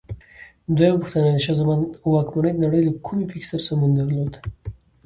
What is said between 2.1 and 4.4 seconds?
واکمنۍ د نړۍ له کومې پېښې سره سمون درلود؟